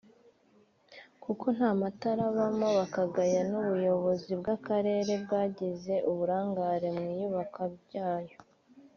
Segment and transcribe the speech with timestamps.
[1.23, 8.37] kuko nta matara abamo bakagaya n’ubuyobozi bw’Akarere bwagize uburangare mw’iyubakwa ryayo